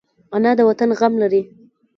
[0.35, 1.41] انا د وطن غم لري